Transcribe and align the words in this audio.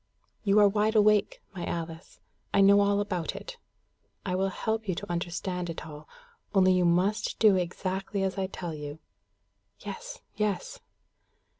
"You 0.43 0.57
are 0.57 0.67
wide 0.67 0.95
awake, 0.95 1.43
my 1.53 1.63
Alice. 1.63 2.19
I 2.55 2.61
know 2.61 2.79
all 2.81 3.01
about 3.01 3.35
it. 3.35 3.57
I 4.25 4.33
will 4.33 4.49
help 4.49 4.87
you 4.89 4.95
to 4.95 5.11
understand 5.11 5.69
it 5.69 5.85
all, 5.85 6.09
only 6.55 6.73
you 6.73 6.85
must 6.85 7.37
do 7.37 7.55
exactly 7.55 8.23
as 8.23 8.35
I 8.35 8.47
tell 8.47 8.73
you." 8.73 8.97
"Yes, 9.81 10.21
yes." 10.35 10.79